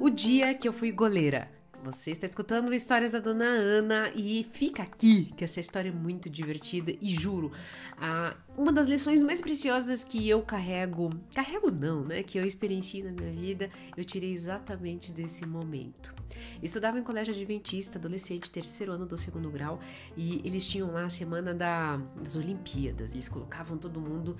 O 0.00 0.08
dia 0.08 0.54
que 0.54 0.68
eu 0.68 0.72
fui 0.72 0.92
goleira. 0.92 1.50
Você 1.82 2.12
está 2.12 2.24
escutando 2.24 2.72
histórias 2.72 3.12
da 3.12 3.18
Dona 3.18 3.44
Ana 3.44 4.10
e 4.14 4.44
fica 4.44 4.82
aqui, 4.84 5.24
que 5.36 5.44
essa 5.44 5.60
história 5.60 5.90
é 5.90 5.92
muito 5.92 6.30
divertida 6.30 6.94
e 6.98 7.10
juro, 7.10 7.52
uma 8.56 8.72
das 8.72 8.86
lições 8.86 9.20
mais 9.22 9.40
preciosas 9.42 10.02
que 10.02 10.26
eu 10.26 10.40
carrego, 10.40 11.10
carrego 11.34 11.70
não, 11.70 12.02
né, 12.04 12.22
que 12.22 12.38
eu 12.38 12.46
experienciei 12.46 13.02
na 13.02 13.10
minha 13.10 13.30
vida, 13.32 13.68
eu 13.96 14.04
tirei 14.04 14.32
exatamente 14.32 15.12
desse 15.12 15.44
momento. 15.44 16.14
Estudava 16.62 16.98
em 16.98 17.02
colégio 17.02 17.34
adventista, 17.34 17.98
adolescente, 17.98 18.50
terceiro 18.50 18.92
ano 18.92 19.04
do 19.04 19.18
segundo 19.18 19.50
grau, 19.50 19.78
e 20.16 20.40
eles 20.42 20.66
tinham 20.66 20.90
lá 20.90 21.04
a 21.04 21.10
semana 21.10 21.52
da, 21.52 21.98
das 22.16 22.34
Olimpíadas, 22.34 23.12
eles 23.12 23.28
colocavam 23.28 23.76
todo 23.76 24.00
mundo, 24.00 24.38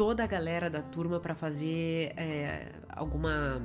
toda 0.00 0.24
a 0.24 0.26
galera 0.26 0.70
da 0.70 0.80
turma 0.80 1.20
para 1.20 1.34
fazer 1.34 2.14
é, 2.16 2.72
alguma 2.88 3.60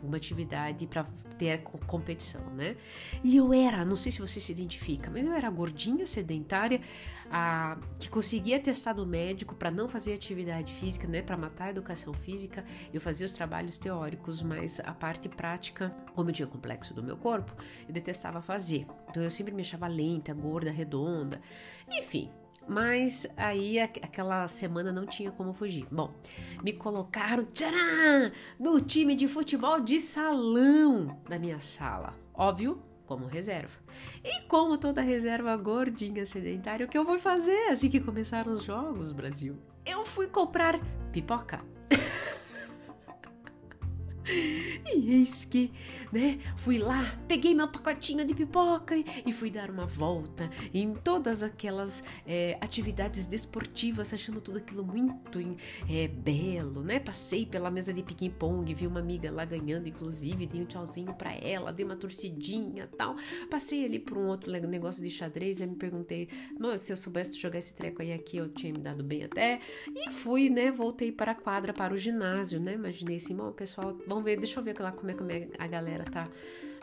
uma 0.00 0.16
atividade 0.16 0.86
para 0.86 1.02
ter 1.36 1.60
competição, 1.84 2.48
né? 2.54 2.76
E 3.24 3.36
eu 3.36 3.52
era, 3.52 3.84
não 3.84 3.96
sei 3.96 4.12
se 4.12 4.20
você 4.20 4.38
se 4.38 4.52
identifica, 4.52 5.10
mas 5.10 5.26
eu 5.26 5.32
era 5.32 5.50
gordinha, 5.50 6.06
sedentária, 6.06 6.80
a, 7.28 7.76
que 7.98 8.08
conseguia 8.08 8.60
testar 8.60 8.92
do 8.92 9.04
médico 9.04 9.56
para 9.56 9.68
não 9.68 9.88
fazer 9.88 10.14
atividade 10.14 10.72
física, 10.74 11.08
né? 11.08 11.22
Para 11.22 11.36
matar 11.36 11.64
a 11.64 11.70
educação 11.70 12.14
física. 12.14 12.64
Eu 12.94 13.00
fazia 13.00 13.26
os 13.26 13.32
trabalhos 13.32 13.78
teóricos, 13.78 14.40
mas 14.40 14.78
a 14.78 14.92
parte 14.92 15.28
prática, 15.28 15.90
como 16.14 16.30
eu 16.30 16.34
tinha 16.34 16.46
complexo 16.46 16.94
do 16.94 17.02
meu 17.02 17.16
corpo, 17.16 17.52
eu 17.88 17.92
detestava 17.92 18.40
fazer. 18.40 18.86
Então 19.10 19.20
eu 19.20 19.30
sempre 19.30 19.52
me 19.52 19.62
achava 19.62 19.88
lenta, 19.88 20.32
gorda, 20.32 20.70
redonda, 20.70 21.40
enfim. 21.88 22.30
Mas 22.68 23.26
aí 23.36 23.78
aquela 23.78 24.46
semana 24.46 24.92
não 24.92 25.06
tinha 25.06 25.30
como 25.30 25.54
fugir. 25.54 25.86
Bom, 25.90 26.12
me 26.62 26.72
colocaram 26.72 27.46
tcharam, 27.46 28.30
no 28.58 28.80
time 28.80 29.14
de 29.14 29.26
futebol 29.26 29.80
de 29.80 29.98
salão 29.98 31.18
da 31.28 31.38
minha 31.38 31.58
sala. 31.60 32.14
Óbvio, 32.34 32.82
como 33.06 33.26
reserva. 33.26 33.78
E 34.22 34.42
como 34.42 34.76
toda 34.76 35.00
reserva 35.00 35.56
gordinha 35.56 36.26
sedentária, 36.26 36.84
o 36.84 36.88
que 36.88 36.98
eu 36.98 37.04
vou 37.04 37.18
fazer 37.18 37.68
assim 37.68 37.88
que 37.88 38.00
começaram 38.00 38.52
os 38.52 38.62
jogos, 38.62 39.10
Brasil? 39.12 39.56
Eu 39.86 40.04
fui 40.04 40.26
comprar 40.26 40.78
pipoca. 41.10 41.64
E 44.28 45.12
eis 45.14 45.44
que, 45.44 45.70
né, 46.12 46.38
fui 46.56 46.78
lá, 46.78 47.16
peguei 47.26 47.54
meu 47.54 47.68
pacotinho 47.68 48.24
de 48.24 48.34
pipoca 48.34 48.94
e 48.96 49.32
fui 49.32 49.50
dar 49.50 49.70
uma 49.70 49.86
volta 49.86 50.48
em 50.72 50.94
todas 50.94 51.42
aquelas 51.42 52.04
é, 52.26 52.58
atividades 52.60 53.26
desportivas, 53.26 54.12
achando 54.12 54.40
tudo 54.40 54.58
aquilo 54.58 54.84
muito 54.84 55.38
é, 55.88 56.08
belo, 56.08 56.82
né? 56.82 56.98
Passei 56.98 57.46
pela 57.46 57.70
mesa 57.70 57.92
de 57.92 58.02
ping-pong, 58.02 58.72
vi 58.74 58.86
uma 58.86 59.00
amiga 59.00 59.30
lá 59.30 59.44
ganhando, 59.44 59.88
inclusive, 59.88 60.46
dei 60.46 60.60
um 60.60 60.64
tchauzinho 60.64 61.14
pra 61.14 61.32
ela, 61.34 61.72
dei 61.72 61.84
uma 61.84 61.96
torcidinha 61.96 62.88
tal. 62.96 63.16
Passei 63.50 63.84
ali 63.84 63.98
por 63.98 64.18
um 64.18 64.26
outro 64.26 64.50
negócio 64.50 65.02
de 65.02 65.10
xadrez, 65.10 65.58
né? 65.58 65.66
Me 65.66 65.76
perguntei, 65.76 66.28
se 66.76 66.92
eu 66.92 66.96
soubesse 66.96 67.38
jogar 67.38 67.58
esse 67.58 67.74
treco 67.74 68.02
aí 68.02 68.12
aqui, 68.12 68.36
eu 68.36 68.48
tinha 68.48 68.72
me 68.72 68.78
dado 68.78 69.04
bem 69.04 69.24
até. 69.24 69.60
E 69.94 70.10
fui, 70.10 70.50
né? 70.50 70.70
Voltei 70.70 71.12
para 71.12 71.32
a 71.32 71.34
quadra, 71.34 71.72
para 71.72 71.94
o 71.94 71.96
ginásio, 71.96 72.60
né? 72.60 72.74
Imaginei 72.74 73.16
assim, 73.16 73.36
bom, 73.36 73.52
pessoal, 73.52 73.96
vamos 74.18 74.24
ver, 74.24 74.36
deixa 74.36 74.58
eu 74.58 74.64
ver 74.64 74.78
lá 74.80 74.92
como 74.92 75.10
é 75.10 75.14
que 75.14 75.22
a 75.58 75.66
galera 75.66 76.04
tá. 76.04 76.28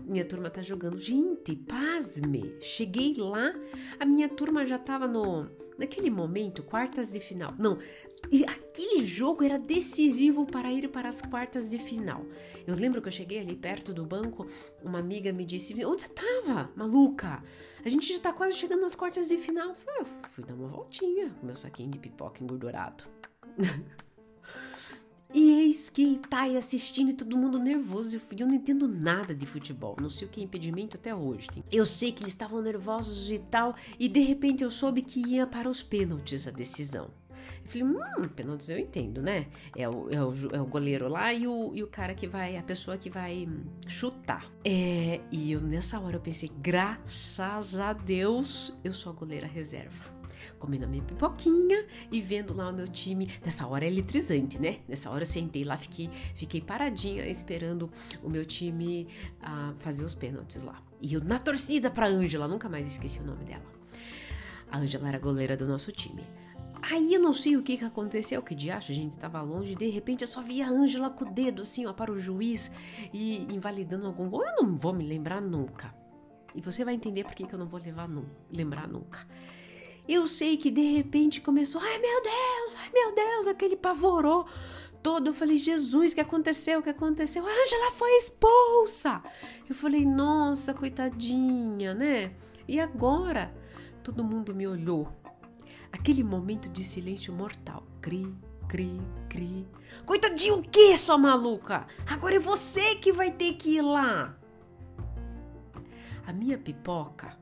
Minha 0.03 0.25
turma 0.25 0.49
tá 0.49 0.61
jogando. 0.61 0.97
Gente, 0.97 1.55
pasme! 1.55 2.55
Cheguei 2.61 3.13
lá, 3.17 3.53
a 3.99 4.05
minha 4.05 4.29
turma 4.29 4.65
já 4.65 4.77
tava 4.77 5.07
no. 5.07 5.49
Naquele 5.77 6.09
momento, 6.09 6.63
quartas 6.63 7.11
de 7.11 7.19
final. 7.19 7.53
Não, 7.59 7.77
e 8.31 8.45
aquele 8.45 9.05
jogo 9.05 9.43
era 9.43 9.59
decisivo 9.59 10.45
para 10.45 10.71
ir 10.71 10.87
para 10.87 11.09
as 11.09 11.21
quartas 11.21 11.69
de 11.69 11.77
final. 11.77 12.25
Eu 12.65 12.75
lembro 12.75 13.01
que 13.01 13.09
eu 13.09 13.11
cheguei 13.11 13.39
ali 13.39 13.57
perto 13.57 13.93
do 13.93 14.05
banco, 14.05 14.45
uma 14.81 14.99
amiga 14.99 15.33
me 15.33 15.45
disse: 15.45 15.73
Onde 15.85 16.03
você 16.03 16.09
tava, 16.09 16.71
maluca? 16.75 17.43
A 17.83 17.89
gente 17.89 18.11
já 18.11 18.19
tá 18.19 18.31
quase 18.31 18.55
chegando 18.55 18.81
nas 18.81 18.95
quartas 18.95 19.27
de 19.27 19.37
final. 19.37 19.75
Eu 19.99 20.07
ah, 20.23 20.29
fui 20.29 20.43
dar 20.45 20.53
uma 20.53 20.69
voltinha 20.69 21.29
com 21.29 21.45
meu 21.45 21.55
saquinho 21.55 21.91
de 21.91 21.99
pipoca 21.99 22.41
engordurado. 22.41 23.03
Eis 25.65 25.89
que 25.89 26.19
tá 26.29 26.41
aí 26.41 26.55
assistindo 26.55 27.09
e 27.09 27.13
todo 27.13 27.35
mundo 27.35 27.57
nervoso. 27.57 28.15
E 28.15 28.39
eu 28.39 28.45
não 28.45 28.53
entendo 28.53 28.87
nada 28.87 29.33
de 29.33 29.47
futebol. 29.47 29.95
Não 29.99 30.11
sei 30.11 30.27
o 30.27 30.29
que 30.29 30.39
é 30.39 30.43
impedimento 30.43 30.95
até 30.95 31.13
hoje. 31.13 31.47
Eu 31.71 31.87
sei 31.87 32.11
que 32.11 32.21
eles 32.21 32.33
estavam 32.33 32.61
nervosos 32.61 33.31
e 33.31 33.39
tal. 33.39 33.73
E 33.99 34.07
de 34.07 34.19
repente 34.19 34.63
eu 34.63 34.69
soube 34.69 35.01
que 35.01 35.27
ia 35.27 35.47
para 35.47 35.67
os 35.67 35.81
pênaltis 35.81 36.47
a 36.47 36.51
decisão. 36.51 37.09
Eu 37.63 37.69
falei, 37.69 37.83
hum, 37.83 38.27
pênaltis 38.35 38.69
eu 38.69 38.77
entendo, 38.77 39.23
né? 39.23 39.47
É 39.75 39.89
o, 39.89 40.07
é 40.11 40.23
o, 40.23 40.33
é 40.53 40.61
o 40.61 40.65
goleiro 40.67 41.07
lá 41.07 41.33
e 41.33 41.47
o, 41.47 41.71
e 41.73 41.81
o 41.81 41.87
cara 41.87 42.13
que 42.13 42.27
vai, 42.27 42.57
a 42.57 42.63
pessoa 42.63 42.95
que 42.95 43.09
vai 43.09 43.47
chutar. 43.87 44.45
É, 44.63 45.19
e 45.31 45.51
eu 45.51 45.61
nessa 45.61 45.99
hora 45.99 46.17
eu 46.17 46.21
pensei, 46.21 46.51
graças 46.59 47.79
a 47.79 47.91
Deus 47.91 48.77
eu 48.83 48.93
sou 48.93 49.11
a 49.11 49.15
goleira 49.15 49.47
reserva 49.47 50.14
comendo 50.59 50.85
a 50.85 50.87
minha 50.87 51.03
pipoquinha 51.03 51.85
e 52.11 52.21
vendo 52.21 52.53
lá 52.53 52.69
o 52.69 52.73
meu 52.73 52.87
time. 52.87 53.29
Nessa 53.43 53.67
hora 53.67 53.85
é 53.85 53.87
eletrizante, 53.87 54.59
né? 54.59 54.79
Nessa 54.87 55.09
hora 55.09 55.21
eu 55.21 55.27
sentei 55.27 55.63
lá, 55.63 55.77
fiquei, 55.77 56.09
fiquei 56.35 56.61
paradinha 56.61 57.27
esperando 57.27 57.89
o 58.23 58.29
meu 58.29 58.45
time 58.45 59.07
uh, 59.41 59.75
fazer 59.79 60.03
os 60.03 60.15
pênaltis 60.15 60.63
lá. 60.63 60.81
E 61.01 61.13
eu 61.13 61.23
na 61.23 61.39
torcida 61.39 61.89
pra 61.89 62.07
Ângela, 62.07 62.47
nunca 62.47 62.69
mais 62.69 62.87
esqueci 62.87 63.19
o 63.19 63.23
nome 63.23 63.45
dela. 63.45 63.65
A 64.71 64.77
Ângela 64.77 65.07
era 65.07 65.19
goleira 65.19 65.55
do 65.55 65.67
nosso 65.67 65.91
time. 65.91 66.23
Aí 66.91 67.13
eu 67.13 67.19
não 67.19 67.33
sei 67.33 67.57
o 67.57 67.63
que, 67.63 67.77
que 67.77 67.85
aconteceu, 67.85 68.41
que 68.43 68.53
de 68.53 68.69
acho, 68.69 68.91
a 68.91 68.95
gente 68.95 69.17
tava 69.17 69.41
longe, 69.41 69.75
de 69.75 69.89
repente 69.89 70.21
eu 70.21 70.27
só 70.27 70.41
via 70.41 70.67
a 70.67 70.69
Ângela 70.69 71.09
com 71.09 71.25
o 71.25 71.31
dedo 71.31 71.63
assim, 71.63 71.85
ó, 71.87 71.93
para 71.93 72.11
o 72.11 72.19
juiz 72.19 72.71
e 73.11 73.37
invalidando 73.51 74.05
algum 74.05 74.29
gol. 74.29 74.43
Eu 74.45 74.63
não 74.63 74.75
vou 74.75 74.93
me 74.93 75.03
lembrar 75.03 75.41
nunca. 75.41 75.93
E 76.55 76.61
você 76.61 76.85
vai 76.85 76.93
entender 76.93 77.23
por 77.23 77.33
que, 77.33 77.47
que 77.47 77.53
eu 77.53 77.59
não 77.59 77.67
vou 77.67 77.79
levar, 77.79 78.07
lembrar 78.51 78.87
nunca. 78.87 79.27
Eu 80.07 80.27
sei 80.27 80.57
que 80.57 80.69
de 80.69 80.95
repente 80.95 81.41
começou, 81.41 81.81
ai 81.81 81.97
meu 81.99 82.21
Deus, 82.21 82.75
ai 82.77 82.89
meu 82.93 83.15
Deus, 83.15 83.47
aquele 83.47 83.75
pavorou 83.75 84.45
todo. 85.05 85.27
Eu 85.27 85.33
falei, 85.33 85.55
Jesus, 85.55 86.11
o 86.11 86.15
que 86.15 86.21
aconteceu? 86.21 86.79
O 86.79 86.83
que 86.83 86.89
aconteceu? 86.89 87.45
A 87.45 87.49
Angela 87.49 87.91
foi 87.91 88.09
expulsa. 88.17 89.21
Eu 89.69 89.75
falei, 89.75 90.03
nossa, 90.03 90.73
coitadinha, 90.73 91.93
né? 91.93 92.33
E 92.67 92.79
agora? 92.79 93.53
Todo 94.03 94.23
mundo 94.23 94.55
me 94.55 94.67
olhou. 94.67 95.07
Aquele 95.91 96.23
momento 96.23 96.69
de 96.69 96.83
silêncio 96.83 97.31
mortal. 97.31 97.83
Cri, 98.01 98.35
cri, 98.67 98.99
cri. 99.29 99.67
Coitadinho 100.07 100.57
o 100.57 100.63
quê, 100.63 100.97
sua 100.97 101.19
maluca? 101.19 101.85
Agora 102.07 102.35
é 102.35 102.39
você 102.39 102.95
que 102.95 103.13
vai 103.13 103.31
ter 103.31 103.53
que 103.53 103.75
ir 103.77 103.81
lá. 103.81 104.35
A 106.25 106.33
minha 106.33 106.57
pipoca, 106.57 107.37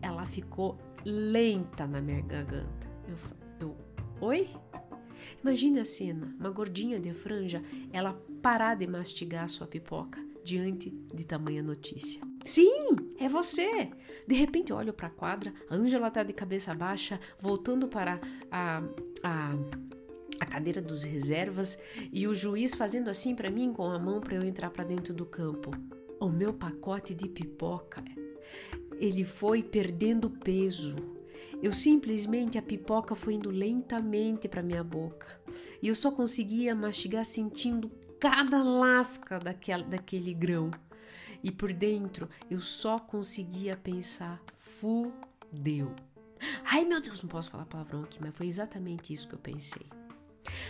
ela 0.00 0.24
ficou 0.24 0.78
lenta 1.04 1.86
na 1.86 2.00
minha 2.00 2.20
garganta. 2.22 2.88
Eu, 3.08 3.16
eu 3.60 3.76
oi? 4.20 4.48
Imagine 5.42 5.80
a 5.80 5.84
cena, 5.84 6.34
uma 6.38 6.50
gordinha 6.50 6.98
de 6.98 7.12
franja, 7.12 7.62
ela 7.92 8.14
parar 8.42 8.74
de 8.74 8.86
mastigar 8.86 9.48
sua 9.48 9.66
pipoca 9.66 10.24
diante 10.44 10.90
de 10.90 11.24
tamanha 11.24 11.62
notícia. 11.62 12.20
Sim, 12.44 12.96
é 13.18 13.28
você! 13.28 13.90
De 14.26 14.34
repente 14.34 14.72
olho 14.72 14.92
para 14.92 15.06
a 15.06 15.10
quadra, 15.10 15.52
a 15.68 15.74
Ângela 15.74 16.10
tá 16.10 16.22
de 16.22 16.32
cabeça 16.32 16.74
baixa, 16.74 17.18
voltando 17.40 17.88
para 17.88 18.20
a, 18.50 18.82
a, 19.22 19.52
a 20.40 20.46
cadeira 20.46 20.82
dos 20.82 21.04
reservas 21.04 21.78
e 22.12 22.26
o 22.28 22.34
juiz 22.34 22.74
fazendo 22.74 23.08
assim 23.08 23.34
para 23.34 23.50
mim 23.50 23.72
com 23.72 23.90
a 23.90 23.98
mão 23.98 24.20
para 24.20 24.34
eu 24.34 24.42
entrar 24.42 24.70
para 24.70 24.84
dentro 24.84 25.14
do 25.14 25.24
campo. 25.24 25.70
O 26.20 26.28
meu 26.28 26.52
pacote 26.52 27.14
de 27.14 27.28
pipoca 27.28 28.04
ele 28.98 29.24
foi 29.24 29.62
perdendo 29.62 30.30
peso. 30.30 30.96
Eu 31.62 31.72
simplesmente 31.72 32.58
a 32.58 32.62
pipoca 32.62 33.14
foi 33.14 33.34
indo 33.34 33.50
lentamente 33.50 34.48
para 34.48 34.62
minha 34.62 34.84
boca 34.84 35.40
e 35.82 35.88
eu 35.88 35.94
só 35.94 36.10
conseguia 36.10 36.74
mastigar 36.74 37.24
sentindo 37.24 37.90
cada 38.18 38.62
lasca 38.62 39.38
daquele, 39.38 39.84
daquele 39.84 40.32
grão. 40.32 40.70
E 41.42 41.50
por 41.50 41.72
dentro 41.72 42.28
eu 42.50 42.60
só 42.60 42.98
conseguia 42.98 43.76
pensar: 43.76 44.42
fudeu. 44.58 45.94
Ai 46.64 46.84
meu 46.84 47.00
Deus, 47.00 47.22
não 47.22 47.28
posso 47.28 47.50
falar 47.50 47.66
palavrão 47.66 48.02
aqui, 48.02 48.18
mas 48.20 48.34
foi 48.34 48.46
exatamente 48.46 49.12
isso 49.12 49.28
que 49.28 49.34
eu 49.34 49.38
pensei. 49.38 49.86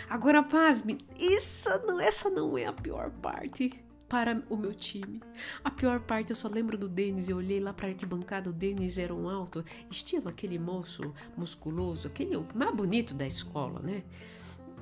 Agora, 0.08 0.42
pasme, 0.42 0.98
isso 1.18 1.70
não, 1.86 2.00
essa 2.00 2.30
não 2.30 2.56
é 2.56 2.66
a 2.66 2.72
pior 2.72 3.10
parte 3.10 3.83
para 4.08 4.42
o 4.48 4.56
meu 4.56 4.74
time. 4.74 5.20
A 5.62 5.70
pior 5.70 6.00
parte, 6.00 6.30
eu 6.30 6.36
só 6.36 6.48
lembro 6.48 6.76
do 6.76 6.88
Denis. 6.88 7.28
Eu 7.28 7.38
olhei 7.38 7.60
lá 7.60 7.72
para 7.72 7.86
a 7.86 7.90
arquibancada, 7.90 8.50
o 8.50 8.52
Denis 8.52 8.98
era 8.98 9.14
um 9.14 9.28
alto, 9.28 9.64
estilo 9.90 10.28
aquele 10.28 10.58
moço 10.58 11.14
musculoso, 11.36 12.08
aquele 12.08 12.36
mais 12.54 12.74
bonito 12.74 13.14
da 13.14 13.26
escola, 13.26 13.80
né? 13.80 14.02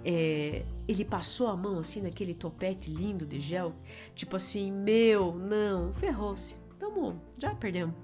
É, 0.05 0.65
ele 0.89 1.05
passou 1.05 1.47
a 1.47 1.57
mão 1.57 1.79
assim 1.79 2.03
naquele 2.03 2.35
topete 2.35 2.91
lindo 2.91 3.25
de 3.25 3.39
gel, 3.39 3.73
tipo 4.17 4.35
assim, 4.35 4.73
meu, 4.73 5.35
não, 5.35 5.93
ferrou-se. 5.95 6.57
Tamo, 6.79 7.21
já 7.39 7.55
perdemos. 7.55 7.95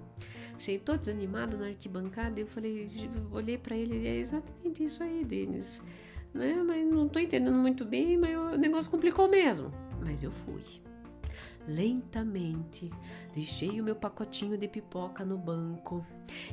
Sentou 0.57 0.97
desanimado 0.97 1.57
na 1.57 1.67
arquibancada 1.67 2.39
e 2.39 2.43
eu 2.43 2.47
falei, 2.47 2.91
olhei 3.33 3.59
para 3.59 3.77
ele, 3.77 4.07
é 4.07 4.17
exatamente 4.17 4.83
isso 4.83 5.03
aí, 5.03 5.25
Denis 5.25 5.83
né? 6.33 6.63
Mas 6.65 6.87
não, 6.87 6.99
não 6.99 7.09
tô 7.09 7.19
entendendo 7.19 7.57
muito 7.57 7.85
bem, 7.85 8.17
mas 8.17 8.37
o 8.37 8.57
negócio 8.57 8.91
complicou 8.91 9.29
mesmo. 9.29 9.73
Mas 10.01 10.23
eu 10.23 10.31
fui. 10.31 10.63
Lentamente, 11.69 12.91
deixei 13.35 13.79
o 13.79 13.85
meu 13.85 13.95
pacotinho 13.95 14.57
de 14.57 14.67
pipoca 14.67 15.23
no 15.23 15.37
banco, 15.37 16.03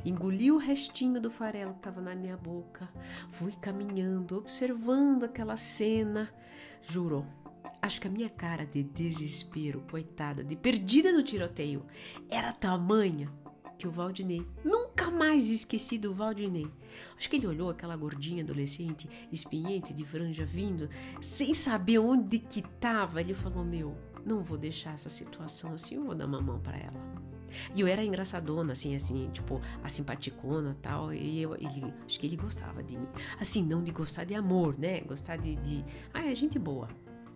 engoli 0.04 0.52
o 0.52 0.58
restinho 0.58 1.22
do 1.22 1.32
farelo 1.32 1.72
que 1.72 1.80
estava 1.80 2.02
na 2.02 2.14
minha 2.14 2.36
boca, 2.36 2.90
fui 3.32 3.54
caminhando, 3.54 4.38
observando 4.38 5.24
aquela 5.24 5.56
cena. 5.56 6.30
Juro, 6.82 7.26
acho 7.82 8.02
que 8.02 8.10
a 8.10 8.12
minha 8.12 8.30
cara 8.30 8.66
de 8.66 8.84
desespero, 8.84 9.86
coitada, 9.90 10.44
de 10.44 10.54
perdida 10.54 11.14
no 11.14 11.24
tiroteio, 11.24 11.86
era 12.30 12.52
tamanha 12.52 13.32
que 13.78 13.88
o 13.88 13.92
Valdinei, 13.92 14.46
nunca 14.64 15.10
mais 15.10 15.50
esqueci 15.50 15.98
do 15.98 16.14
Valdinei. 16.14 16.68
Acho 17.18 17.30
que 17.30 17.38
ele 17.38 17.48
olhou 17.48 17.70
aquela 17.70 17.96
gordinha 17.96 18.44
adolescente, 18.44 19.10
espinhente 19.32 19.94
de 19.94 20.06
franja 20.06 20.46
vindo, 20.46 20.90
sem 21.22 21.54
saber 21.54 22.00
onde 22.00 22.40
que 22.40 22.62
tava. 22.62 23.22
Ele 23.22 23.34
falou: 23.34 23.64
Meu, 23.64 23.98
não 24.26 24.44
vou 24.44 24.58
deixar 24.58 24.94
essa 24.94 25.10
situação 25.10 25.74
assim, 25.74 25.96
eu 25.96 26.04
vou 26.04 26.16
dar 26.16 26.26
uma 26.26 26.42
mão 26.42 26.60
para 26.60 26.78
ela. 26.78 27.26
E 27.74 27.82
eu 27.82 27.88
era 27.88 28.04
engraçadona, 28.04 28.74
assim, 28.74 28.96
assim, 28.96 29.30
tipo, 29.32 29.62
a 29.84 29.88
simpaticona 29.90 30.78
tal. 30.82 31.14
E 31.14 31.42
eu, 31.42 31.56
ele, 31.56 31.94
acho 32.06 32.20
que 32.20 32.26
ele 32.26 32.36
gostava 32.36 32.84
de 32.84 32.98
mim. 32.98 33.08
Assim, 33.40 33.64
não 33.64 33.84
de 33.84 33.92
gostar 33.92 34.24
de 34.24 34.36
amor, 34.36 34.78
né? 34.78 35.02
Gostar 35.02 35.38
de. 35.38 35.56
de 35.58 35.86
ah, 36.14 36.26
é 36.26 36.36
gente 36.36 36.60
boa. 36.60 36.90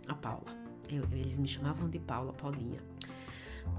A 0.07 0.15
Paula. 0.15 0.57
Eu, 0.89 1.03
eles 1.13 1.37
me 1.37 1.47
chamavam 1.47 1.89
de 1.89 1.99
Paula, 1.99 2.33
Paulinha. 2.33 2.79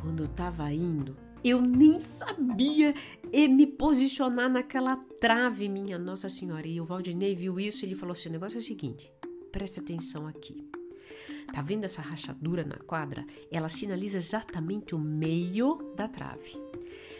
Quando 0.00 0.22
eu 0.22 0.28
tava 0.28 0.72
indo, 0.72 1.16
eu 1.42 1.60
nem 1.60 1.98
sabia 1.98 2.94
me 3.32 3.66
posicionar 3.66 4.48
naquela 4.48 4.96
trave, 5.20 5.68
minha 5.68 5.98
Nossa 5.98 6.28
Senhora. 6.28 6.66
E 6.66 6.80
o 6.80 6.84
Valdinei 6.84 7.34
viu 7.34 7.58
isso 7.58 7.84
e 7.84 7.88
ele 7.88 7.94
falou 7.94 8.12
assim: 8.12 8.28
o 8.28 8.32
negócio 8.32 8.56
é 8.56 8.60
o 8.60 8.62
seguinte, 8.62 9.12
preste 9.50 9.80
atenção 9.80 10.26
aqui. 10.26 10.70
Tá 11.52 11.62
vendo 11.62 11.84
essa 11.84 12.02
rachadura 12.02 12.64
na 12.64 12.76
quadra? 12.76 13.26
Ela 13.50 13.68
sinaliza 13.68 14.18
exatamente 14.18 14.94
o 14.94 14.98
meio 14.98 15.92
da 15.96 16.08
trave. 16.08 16.58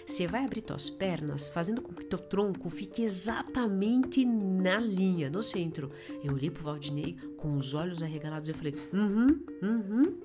Você 0.07 0.27
vai 0.27 0.45
abrir 0.45 0.63
tuas 0.63 0.91
pernas, 0.91 1.51
fazendo 1.51 1.81
com 1.81 1.93
que 1.93 2.05
teu 2.05 2.19
tronco 2.19 2.69
fique 2.69 3.03
exatamente 3.03 4.25
na 4.25 4.79
linha, 4.79 5.31
no 5.31 5.43
centro. 5.43 5.91
Eu 6.25 6.35
olhei 6.35 6.51
pro 6.51 6.65
Valdinei 6.65 7.17
com 7.37 7.57
os 7.57 7.75
olhos 7.75 8.03
arregalados 8.03 8.49
e 8.49 8.53
falei: 8.53 8.75
uhum, 8.93 9.41
uhum. 9.63 10.19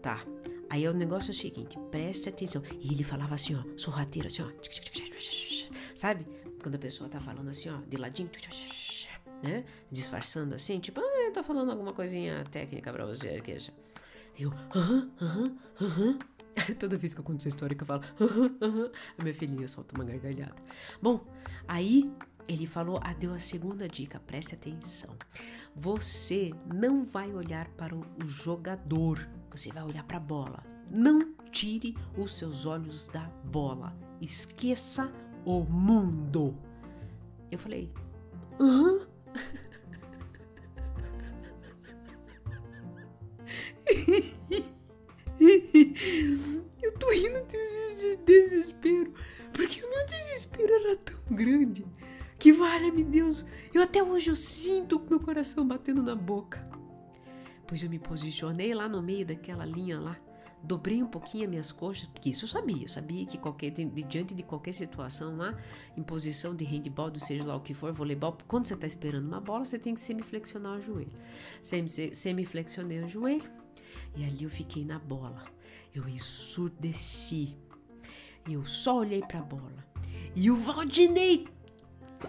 Tá. 0.00 0.24
Aí 0.70 0.86
o 0.88 0.94
negócio 0.94 1.30
é 1.30 1.34
o 1.34 1.36
seguinte, 1.36 1.78
preste 1.90 2.28
atenção. 2.28 2.62
E 2.80 2.92
ele 2.94 3.04
falava 3.04 3.34
assim, 3.34 3.54
ó, 3.54 3.62
sorrateiro, 3.76 4.28
assim, 4.28 4.42
ó. 4.42 4.48
Sabe? 5.94 6.26
Quando 6.62 6.76
a 6.76 6.78
pessoa 6.78 7.10
tá 7.10 7.20
falando 7.20 7.48
assim, 7.48 7.68
ó, 7.68 7.78
de 7.88 7.96
ladinho 7.96 8.30
né? 9.42 9.64
Disfarçando 9.90 10.54
assim, 10.54 10.78
tipo, 10.78 11.00
ah, 11.00 11.26
eu 11.26 11.32
tô 11.32 11.42
falando 11.42 11.70
alguma 11.70 11.92
coisinha 11.92 12.44
técnica 12.50 12.92
pra 12.92 13.04
você 13.04 13.30
aqui. 13.30 13.56
Eu, 14.38 14.52
aham, 14.74 15.10
aham, 15.20 15.56
aham. 15.80 16.18
Toda 16.78 16.98
vez 16.98 17.14
que 17.14 17.20
eu 17.20 17.24
conto 17.24 17.38
essa 17.38 17.48
história 17.48 17.74
que 17.74 17.82
eu 17.82 17.86
falo, 17.86 18.02
aham, 18.20 18.56
aham, 18.62 18.90
a 19.18 19.22
minha 19.22 19.34
filhinha 19.34 19.66
solta 19.66 19.94
uma 19.94 20.04
gargalhada. 20.04 20.56
Bom, 21.00 21.24
aí 21.66 22.12
ele 22.48 22.66
falou, 22.66 23.00
ah, 23.02 23.12
deu 23.14 23.32
a 23.32 23.38
segunda 23.38 23.88
dica, 23.88 24.20
preste 24.20 24.54
atenção. 24.54 25.16
Você 25.74 26.52
não 26.72 27.04
vai 27.04 27.32
olhar 27.32 27.68
para 27.70 27.94
o 27.94 28.04
jogador, 28.20 29.26
você 29.50 29.70
vai 29.72 29.82
olhar 29.82 30.04
para 30.04 30.18
a 30.18 30.20
bola. 30.20 30.62
Não 30.90 31.34
tire 31.50 31.96
os 32.16 32.34
seus 32.34 32.66
olhos 32.66 33.08
da 33.08 33.24
bola. 33.44 33.94
Esqueça 34.20 35.10
o 35.44 35.60
mundo. 35.60 36.56
Eu 37.50 37.58
falei, 37.58 37.90
aham. 38.60 39.11
Desespero 50.12 50.74
era 50.74 50.96
tão 50.96 51.20
grande 51.30 51.84
que 52.38 52.52
vale-me 52.52 53.04
Deus, 53.04 53.44
eu 53.72 53.82
até 53.82 54.02
hoje 54.02 54.30
eu 54.30 54.36
sinto 54.36 55.00
meu 55.08 55.20
coração 55.20 55.66
batendo 55.66 56.02
na 56.02 56.16
boca. 56.16 56.68
Pois 57.66 57.82
eu 57.82 57.88
me 57.88 57.98
posicionei 57.98 58.74
lá 58.74 58.88
no 58.88 59.00
meio 59.00 59.24
daquela 59.24 59.64
linha 59.64 60.00
lá, 60.00 60.18
dobrei 60.62 61.02
um 61.02 61.06
pouquinho 61.06 61.44
as 61.44 61.50
minhas 61.50 61.72
coxas, 61.72 62.06
porque 62.06 62.30
isso 62.30 62.44
eu 62.44 62.48
sabia, 62.48 62.82
eu 62.82 62.88
sabia 62.88 63.24
que 63.26 63.38
qualquer, 63.38 63.70
de, 63.70 63.84
diante 63.84 64.34
de 64.34 64.42
qualquer 64.42 64.72
situação 64.72 65.36
lá, 65.36 65.56
em 65.96 66.02
posição 66.02 66.54
de 66.54 66.64
handball, 66.64 67.12
seja 67.16 67.44
lá 67.44 67.56
o 67.56 67.60
que 67.60 67.74
for, 67.74 67.92
voleibol, 67.92 68.36
quando 68.46 68.66
você 68.66 68.74
está 68.74 68.86
esperando 68.86 69.26
uma 69.26 69.40
bola, 69.40 69.64
você 69.64 69.78
tem 69.78 69.94
que 69.94 70.00
semiflexionar 70.00 70.78
o 70.78 70.80
joelho. 70.80 71.12
Semiflexionei 71.62 73.02
o 73.02 73.08
joelho 73.08 73.50
e 74.16 74.24
ali 74.24 74.44
eu 74.44 74.50
fiquei 74.50 74.84
na 74.84 74.98
bola. 74.98 75.44
Eu 75.94 76.08
ensurdeci. 76.08 77.56
Eu 78.50 78.64
só 78.66 78.98
olhei 78.98 79.20
para 79.20 79.40
a 79.40 79.42
bola. 79.42 79.84
E 80.34 80.50
o 80.50 80.56
Valdinei 80.56 81.46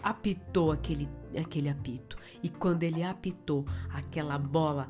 apitou 0.02 0.72
aquele, 0.72 1.10
aquele 1.40 1.70
apito. 1.70 2.18
E 2.42 2.50
quando 2.50 2.84
ele 2.84 3.04
apitou 3.04 3.66
aquela 3.90 4.38
bola, 4.38 4.88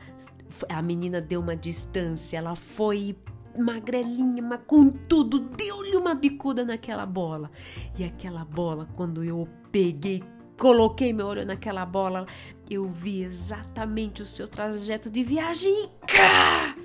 a 0.70 0.82
menina 0.82 1.22
deu 1.22 1.40
uma 1.40 1.56
distância, 1.56 2.38
ela 2.38 2.56
foi 2.56 3.16
magrelinha, 3.58 4.42
mas 4.42 4.62
com 4.66 4.90
tudo, 4.90 5.40
deu-lhe 5.40 5.96
uma 5.96 6.16
bicuda 6.16 6.66
naquela 6.66 7.06
bola. 7.06 7.52
E 7.98 8.04
aquela 8.04 8.44
bola, 8.44 8.88
quando 8.96 9.24
eu 9.24 9.48
peguei, 9.72 10.24
coloquei 10.58 11.14
meu 11.14 11.28
olho 11.28 11.46
naquela 11.46 11.86
bola, 11.86 12.26
eu 12.70 12.90
vi 12.90 13.22
exatamente 13.22 14.22
o 14.22 14.26
seu 14.26 14.48
trajeto 14.48 15.10
de 15.10 15.24
viagem 15.24 15.72
e! 15.72 16.84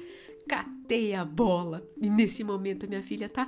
Catei 0.49 1.15
a 1.15 1.25
bola. 1.25 1.83
E 2.01 2.09
nesse 2.09 2.43
momento 2.43 2.89
minha 2.89 3.03
filha 3.03 3.29
tá. 3.29 3.47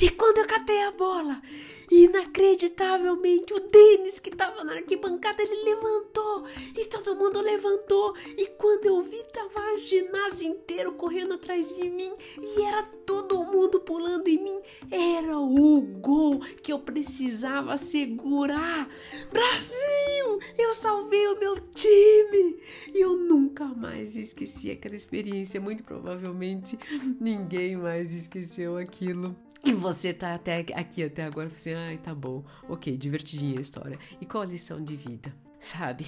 E 0.00 0.10
quando 0.10 0.38
eu 0.38 0.46
catei 0.46 0.82
a 0.82 0.92
bola, 0.92 1.42
Inacreditavelmente, 1.90 3.54
o 3.54 3.60
Denis 3.60 4.20
que 4.20 4.28
estava 4.28 4.62
na 4.62 4.74
arquibancada, 4.74 5.42
ele 5.42 5.64
levantou 5.64 6.44
e 6.76 6.84
todo 6.84 7.16
mundo 7.16 7.40
levantou. 7.40 8.14
E 8.36 8.46
quando 8.58 8.86
eu 8.86 9.02
vi, 9.02 9.22
tava 9.32 9.74
o 9.74 9.78
ginásio 9.78 10.50
inteiro 10.50 10.92
correndo 10.92 11.34
atrás 11.34 11.74
de 11.74 11.88
mim 11.88 12.12
e 12.42 12.62
era 12.62 12.82
todo 12.82 13.42
mundo 13.42 13.80
pulando 13.80 14.28
em 14.28 14.42
mim. 14.42 14.60
Era 14.90 15.38
o 15.38 15.80
gol 15.80 16.40
que 16.62 16.72
eu 16.72 16.78
precisava 16.78 17.76
segurar. 17.78 18.86
Brasil, 19.30 20.38
eu 20.58 20.74
salvei 20.74 21.26
o 21.28 21.40
meu 21.40 21.56
time. 21.70 22.60
E 22.94 23.00
eu 23.00 23.16
nunca 23.16 23.64
mais 23.64 24.14
esqueci 24.14 24.70
aquela 24.70 24.94
experiência. 24.94 25.58
Muito 25.58 25.82
provavelmente 25.82 26.78
ninguém 27.18 27.76
mais 27.76 28.12
esqueceu 28.12 28.76
aquilo. 28.76 29.34
E 29.68 29.72
você 29.74 30.14
tá 30.14 30.34
até 30.34 30.64
aqui 30.74 31.04
até 31.04 31.24
agora, 31.24 31.48
assim, 31.48 31.74
ai, 31.74 31.98
tá 31.98 32.14
bom, 32.14 32.42
ok, 32.66 32.96
divertidinha 32.96 33.58
a 33.58 33.60
história. 33.60 33.98
E 34.18 34.24
qual 34.24 34.42
a 34.42 34.46
lição 34.46 34.82
de 34.82 34.96
vida? 34.96 35.30
Sabe, 35.60 36.06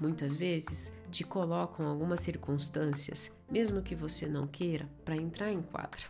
muitas 0.00 0.34
vezes 0.34 0.90
te 1.10 1.22
colocam 1.22 1.86
algumas 1.86 2.20
circunstâncias, 2.20 3.30
mesmo 3.50 3.82
que 3.82 3.94
você 3.94 4.26
não 4.26 4.46
queira, 4.46 4.88
para 5.04 5.16
entrar 5.16 5.52
em 5.52 5.60
quadra. 5.60 6.06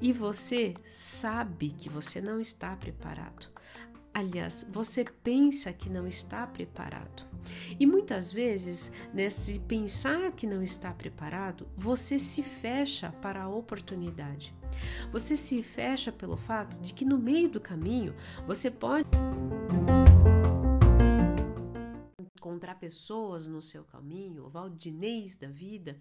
E 0.00 0.12
você 0.12 0.74
sabe 0.82 1.68
que 1.68 1.88
você 1.88 2.20
não 2.20 2.40
está 2.40 2.74
preparado. 2.74 3.46
Aliás, 4.18 4.68
você 4.72 5.04
pensa 5.04 5.72
que 5.72 5.88
não 5.88 6.04
está 6.04 6.44
preparado. 6.44 7.24
E 7.78 7.86
muitas 7.86 8.32
vezes, 8.32 8.90
nesse 9.14 9.60
pensar 9.60 10.32
que 10.32 10.44
não 10.44 10.60
está 10.60 10.92
preparado, 10.92 11.68
você 11.76 12.18
se 12.18 12.42
fecha 12.42 13.12
para 13.22 13.44
a 13.44 13.48
oportunidade. 13.48 14.52
Você 15.12 15.36
se 15.36 15.62
fecha 15.62 16.10
pelo 16.10 16.36
fato 16.36 16.80
de 16.80 16.92
que 16.94 17.04
no 17.04 17.16
meio 17.16 17.48
do 17.48 17.60
caminho 17.60 18.12
você 18.44 18.72
pode 18.72 19.08
encontrar 22.36 22.74
pessoas 22.74 23.46
no 23.46 23.62
seu 23.62 23.84
caminho, 23.84 24.48
valdinês 24.48 25.36
da 25.36 25.46
vida, 25.46 25.96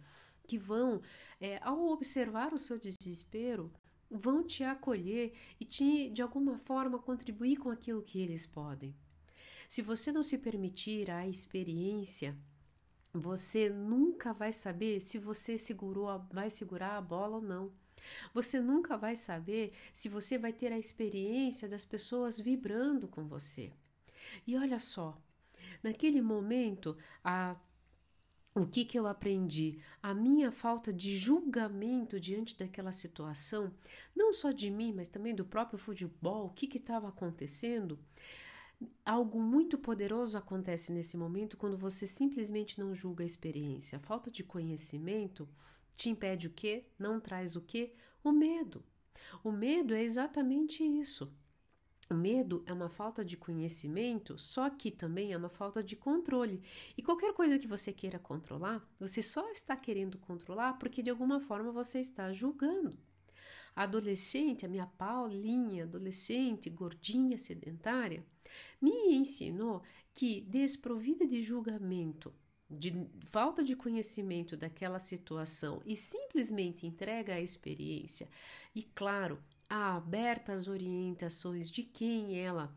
que 0.48 0.58
vão, 0.58 1.04
é, 1.40 1.60
ao 1.62 1.90
observar 1.90 2.52
o 2.52 2.58
seu 2.58 2.80
desespero, 2.80 3.72
vão 4.10 4.44
te 4.44 4.64
acolher 4.64 5.34
e 5.60 5.66
te, 5.66 6.10
de 6.10 6.22
alguma 6.22 6.58
forma, 6.58 7.00
contribuir 7.00 7.58
com 7.58 7.70
aquilo 7.70 8.02
que 8.02 8.20
eles 8.20 8.46
podem. 8.46 8.96
Se 9.68 9.82
você 9.82 10.12
não 10.12 10.24
se 10.24 10.38
permitir 10.38 11.12
a 11.12 11.28
experiência, 11.28 12.38
você 13.14 13.70
nunca 13.70 14.34
vai 14.34 14.54
saber 14.54 15.00
se 15.02 15.18
você 15.18 15.58
segurou 15.58 16.10
a, 16.10 16.18
vai 16.18 16.50
segurar 16.50 16.98
a 16.98 17.02
bola 17.02 17.38
ou 17.38 17.42
não. 17.42 17.72
Você 18.34 18.62
nunca 18.62 18.98
vai 18.98 19.16
saber 19.16 19.74
se 19.92 20.08
você 20.08 20.38
vai 20.38 20.54
ter 20.54 20.72
a 20.72 20.80
experiência 20.80 21.68
das 21.68 21.84
pessoas 21.84 22.40
vibrando 22.40 23.08
com 23.08 23.28
você. 23.28 23.74
E 24.46 24.56
olha 24.56 24.80
só, 24.80 25.20
naquele 25.84 26.22
momento, 26.22 26.98
a 27.24 27.56
o 28.62 28.68
que, 28.68 28.86
que 28.86 28.98
eu 28.98 29.08
aprendi? 29.08 29.80
A 30.02 30.14
minha 30.14 30.52
falta 30.52 30.94
de 30.94 31.18
julgamento 31.18 32.20
diante 32.20 32.58
daquela 32.58 32.92
situação, 32.92 33.72
não 34.16 34.32
só 34.32 34.52
de 34.52 34.70
mim, 34.70 34.94
mas 34.94 35.08
também 35.08 35.36
do 35.36 35.46
próprio 35.46 35.80
futebol, 35.80 36.48
o 36.48 36.50
que 36.50 36.78
estava 36.78 37.08
acontecendo, 37.08 38.00
Algo 39.04 39.40
muito 39.40 39.78
poderoso 39.78 40.38
acontece 40.38 40.92
nesse 40.92 41.18
momento 41.18 41.58
quando 41.58 41.76
você 41.78 42.06
simplesmente 42.06 42.80
não 42.80 42.94
julga 42.94 43.24
a 43.24 43.26
experiência. 43.26 43.98
A 43.98 44.02
falta 44.02 44.30
de 44.30 44.44
conhecimento 44.44 45.50
te 45.96 46.10
impede 46.10 46.48
o 46.48 46.52
quê? 46.52 46.86
Não 47.00 47.20
traz 47.20 47.56
o 47.56 47.62
quê? 47.62 47.96
O 48.24 48.32
medo. 48.32 48.84
O 49.44 49.52
medo 49.52 49.96
é 49.96 50.04
exatamente 50.04 50.84
isso. 50.84 51.34
O 52.10 52.14
medo 52.14 52.64
é 52.66 52.72
uma 52.72 52.90
falta 52.90 53.24
de 53.24 53.36
conhecimento, 53.36 54.40
só 54.40 54.70
que 54.70 54.90
também 54.90 55.34
é 55.34 55.38
uma 55.38 55.50
falta 55.50 55.84
de 55.84 55.96
controle. 55.96 56.62
E 56.98 57.04
qualquer 57.04 57.34
coisa 57.34 57.60
que 57.60 57.68
você 57.68 57.92
queira 57.92 58.18
controlar, 58.18 58.88
você 58.98 59.22
só 59.22 59.50
está 59.52 59.76
querendo 59.76 60.18
controlar 60.18 60.74
porque 60.74 61.04
de 61.04 61.10
alguma 61.10 61.42
forma 61.42 61.70
você 61.72 62.00
está 62.00 62.32
julgando. 62.32 62.98
A 63.76 63.84
adolescente, 63.84 64.66
a 64.66 64.70
minha 64.70 64.88
Paulinha, 64.88 65.84
adolescente, 65.84 66.70
gordinha, 66.70 67.38
sedentária, 67.38 68.26
me 68.82 69.14
ensinou 69.14 69.84
que, 70.14 70.42
desprovida 70.42 71.28
de 71.28 71.44
julgamento, 71.44 72.34
de 72.70 72.92
falta 73.26 73.64
de 73.64 73.76
conhecimento 73.76 74.56
daquela 74.58 75.00
situação 75.00 75.82
e 75.86 75.96
simplesmente 75.96 76.88
entrega 76.88 77.34
a 77.34 77.42
experiência, 77.42 78.30
e 78.74 78.84
claro, 78.84 79.40
aberta 79.70 80.54
às 80.54 80.68
orientações 80.68 81.70
de 81.70 81.84
quem 81.84 82.40
ela 82.40 82.76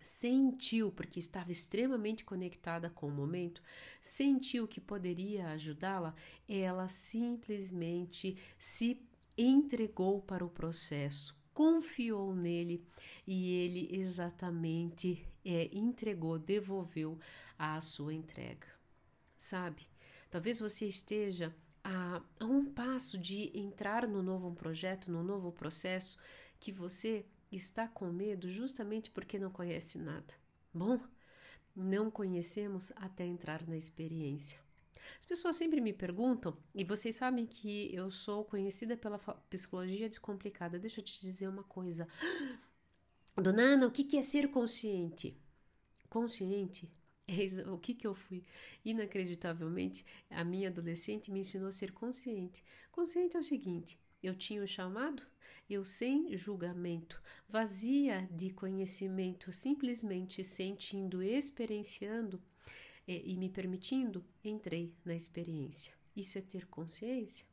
sentiu, 0.00 0.90
porque 0.90 1.18
estava 1.18 1.50
extremamente 1.50 2.24
conectada 2.24 2.90
com 2.90 3.06
o 3.06 3.12
momento, 3.12 3.62
sentiu 4.00 4.66
que 4.66 4.80
poderia 4.80 5.48
ajudá-la, 5.50 6.14
ela 6.48 6.88
simplesmente 6.88 8.36
se 8.58 9.00
entregou 9.38 10.20
para 10.20 10.44
o 10.44 10.50
processo, 10.50 11.36
confiou 11.54 12.34
nele 12.34 12.84
e 13.26 13.50
ele 13.54 13.88
exatamente 13.96 15.24
é, 15.44 15.68
entregou, 15.72 16.38
devolveu 16.38 17.18
a 17.58 17.80
sua 17.80 18.12
entrega. 18.12 18.66
Sabe? 19.36 19.82
Talvez 20.30 20.58
você 20.58 20.86
esteja 20.86 21.54
a, 21.84 22.22
a 22.38 22.44
um 22.44 22.64
passo 22.64 23.18
de 23.18 23.50
entrar 23.58 24.06
no 24.06 24.22
novo 24.22 24.52
projeto, 24.52 25.10
no 25.10 25.22
novo 25.22 25.52
processo, 25.52 26.18
que 26.58 26.70
você 26.70 27.24
está 27.50 27.88
com 27.88 28.10
medo 28.12 28.48
justamente 28.48 29.10
porque 29.10 29.38
não 29.38 29.50
conhece 29.50 29.98
nada. 29.98 30.34
Bom, 30.72 31.00
não 31.74 32.10
conhecemos 32.10 32.92
até 32.96 33.24
entrar 33.24 33.66
na 33.66 33.76
experiência. 33.76 34.58
As 35.18 35.26
pessoas 35.26 35.56
sempre 35.56 35.80
me 35.80 35.92
perguntam, 35.92 36.56
e 36.74 36.84
vocês 36.84 37.16
sabem 37.16 37.44
que 37.44 37.92
eu 37.94 38.10
sou 38.10 38.44
conhecida 38.44 38.96
pela 38.96 39.18
psicologia 39.50 40.08
descomplicada. 40.08 40.78
Deixa 40.78 41.00
eu 41.00 41.04
te 41.04 41.20
dizer 41.20 41.48
uma 41.48 41.64
coisa. 41.64 42.06
Dona 43.34 43.62
Ana, 43.62 43.86
o 43.86 43.90
que 43.90 44.16
é 44.16 44.22
ser 44.22 44.50
consciente? 44.50 45.36
Consciente 46.08 46.90
o 47.72 47.78
que, 47.78 47.94
que 47.94 48.06
eu 48.06 48.14
fui? 48.14 48.42
Inacreditavelmente, 48.84 50.04
a 50.30 50.44
minha 50.44 50.68
adolescente 50.68 51.30
me 51.30 51.40
ensinou 51.40 51.68
a 51.68 51.72
ser 51.72 51.92
consciente. 51.92 52.62
Consciente 52.90 53.36
é 53.36 53.40
o 53.40 53.42
seguinte: 53.42 53.98
eu 54.22 54.34
tinha 54.34 54.62
o 54.62 54.66
chamado, 54.66 55.22
eu 55.68 55.84
sem 55.84 56.36
julgamento, 56.36 57.22
vazia 57.48 58.28
de 58.30 58.50
conhecimento, 58.50 59.52
simplesmente 59.52 60.42
sentindo, 60.42 61.22
experienciando 61.22 62.42
e, 63.06 63.12
eh, 63.12 63.22
e 63.24 63.36
me 63.36 63.48
permitindo, 63.48 64.24
entrei 64.44 64.94
na 65.04 65.14
experiência. 65.14 65.92
Isso 66.14 66.38
é 66.38 66.40
ter 66.40 66.66
consciência. 66.66 67.46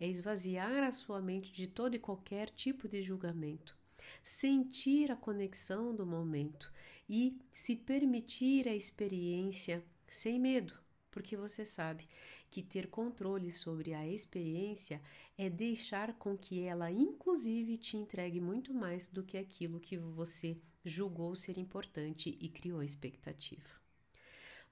É 0.00 0.08
esvaziar 0.08 0.82
a 0.82 0.90
sua 0.90 1.20
mente 1.20 1.52
de 1.52 1.66
todo 1.66 1.94
e 1.94 1.98
qualquer 1.98 2.50
tipo 2.50 2.88
de 2.88 3.00
julgamento 3.02 3.76
sentir 4.22 5.10
a 5.10 5.16
conexão 5.16 5.94
do 5.94 6.06
momento 6.06 6.72
e 7.08 7.38
se 7.50 7.76
permitir 7.76 8.68
a 8.68 8.74
experiência 8.74 9.84
sem 10.08 10.38
medo, 10.38 10.74
porque 11.10 11.36
você 11.36 11.64
sabe 11.64 12.08
que 12.50 12.62
ter 12.62 12.88
controle 12.88 13.50
sobre 13.50 13.94
a 13.94 14.06
experiência 14.06 15.00
é 15.36 15.50
deixar 15.50 16.14
com 16.14 16.36
que 16.36 16.60
ela, 16.60 16.90
inclusive, 16.90 17.76
te 17.76 17.96
entregue 17.96 18.40
muito 18.40 18.72
mais 18.72 19.08
do 19.08 19.22
que 19.22 19.36
aquilo 19.36 19.80
que 19.80 19.98
você 19.98 20.56
julgou 20.84 21.34
ser 21.34 21.58
importante 21.58 22.36
e 22.40 22.48
criou 22.48 22.82
expectativa. 22.82 23.68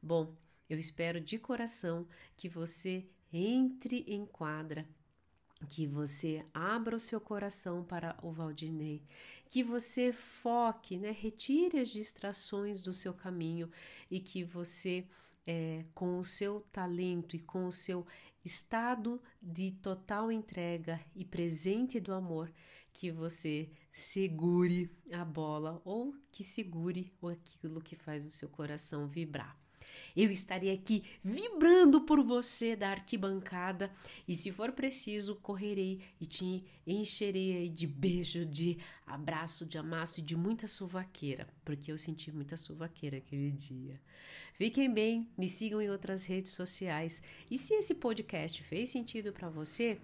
Bom, 0.01 0.35
eu 0.69 0.79
espero 0.79 1.21
de 1.21 1.39
coração 1.39 2.07
que 2.37 2.49
você 2.49 3.07
entre 3.33 4.05
em 4.07 4.27
quadra 4.27 4.87
que 5.67 5.87
você 5.87 6.45
abra 6.53 6.97
o 6.97 7.01
seu 7.01 7.21
coração 7.21 7.85
para 7.85 8.17
o 8.23 8.33
Valdinei, 8.33 9.03
que 9.53 9.63
você 9.63 10.15
foque, 10.15 10.97
né, 10.97 11.11
retire 11.11 11.79
as 11.79 11.89
distrações 11.89 12.81
do 12.81 12.91
seu 12.91 13.13
caminho 13.13 13.71
e 14.11 14.19
que 14.19 14.43
você, 14.43 15.07
é, 15.47 15.85
com 15.95 16.19
o 16.19 16.25
seu 16.25 16.63
talento 16.73 17.37
e 17.37 17.39
com 17.39 17.67
o 17.67 17.71
seu 17.71 18.07
estado 18.43 19.21
de 19.43 19.71
total 19.71 20.33
entrega 20.33 20.99
e 21.15 21.23
presente 21.23 22.01
do 22.01 22.15
amor, 22.15 22.51
que 22.95 23.11
você 23.11 23.69
segure 23.93 24.91
a 25.13 25.23
bola 25.23 25.83
ou 25.85 26.15
que 26.31 26.43
segure 26.43 27.13
aquilo 27.31 27.83
que 27.83 27.95
faz 27.95 28.25
o 28.25 28.31
seu 28.31 28.49
coração 28.49 29.07
vibrar. 29.07 29.62
Eu 30.17 30.31
estarei 30.31 30.73
aqui 30.73 31.03
vibrando 31.23 32.03
por 32.03 32.23
você 32.23 32.77
da 32.77 32.91
arquibancada 32.91 33.91
e, 34.27 34.35
se 34.35 34.53
for 34.53 34.73
preciso, 34.73 35.37
correrei 35.37 36.01
e 36.21 36.27
te 36.27 36.65
encherei 36.87 37.69
de 37.69 37.87
beijo, 37.87 38.45
de 38.45 38.79
abraço, 39.07 39.65
de 39.65 39.79
amasso 39.79 40.21
e 40.21 40.23
de 40.23 40.37
muita 40.37 40.69
suvaqueira, 40.69 41.49
porque 41.65 41.91
eu 41.91 41.99
senti 41.99 42.31
muita 42.31 42.57
suvaqueira 42.57 43.17
aquele 43.17 43.51
dia. 43.51 44.01
Fiquem 44.55 44.93
bem, 44.93 45.29
me 45.37 45.49
sigam 45.49 45.81
em 45.81 45.91
outras 45.91 46.27
redes 46.27 46.53
sociais 46.53 47.23
e 47.51 47.57
se 47.57 47.75
esse 47.75 47.95
podcast 47.95 48.63
fez 48.63 48.91
sentido 48.91 49.33
para 49.33 49.49
você, 49.49 50.01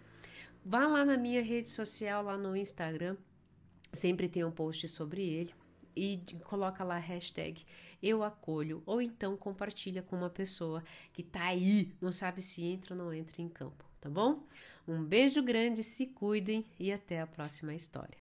vá 0.65 0.87
lá 0.87 1.05
na 1.05 1.17
minha 1.17 1.43
rede 1.43 1.69
social, 1.69 2.25
lá 2.25 2.37
no 2.37 2.57
Instagram. 2.57 3.17
Sempre 3.93 4.29
tem 4.29 4.45
um 4.45 4.51
post 4.51 4.87
sobre 4.89 5.23
ele 5.23 5.55
e 5.99 6.39
coloca 6.45 6.85
lá 6.85 6.97
a 6.97 7.01
hashtag 7.01 7.65
eu 8.03 8.23
acolho 8.23 8.83
ou 8.87 9.03
então 9.03 9.37
compartilha 9.37 10.03
com 10.03 10.17
uma 10.17 10.31
pessoa 10.31 10.83
que 11.13 11.23
tá 11.23 11.45
aí, 11.45 11.93
não 12.01 12.13
sabe 12.13 12.41
se 12.41 12.63
entra 12.63 12.95
ou 12.95 12.99
não 12.99 13.13
entra 13.13 13.43
em 13.43 13.49
campo, 13.49 13.85
tá 14.01 14.09
bom? 14.09 14.45
Um 14.87 15.05
beijo 15.05 15.43
grande, 15.43 15.83
se 15.83 16.07
cuidem 16.07 16.65
e 16.79 16.93
até 16.93 17.21
a 17.21 17.27
próxima 17.27 17.75
história. 17.75 18.17